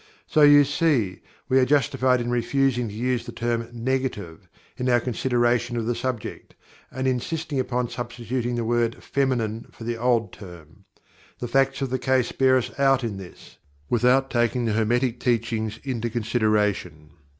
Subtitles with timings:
[0.25, 4.99] So you see we are justified in refusing to use the term "Negative" in our
[4.99, 6.55] consideration of the subject,
[6.89, 10.85] and in insisting upon substituting the word "Feminine" for the old term.
[11.37, 13.57] The facts of the case bear us out in this,
[13.91, 17.11] without taking the Hermetic Teachings into consideration.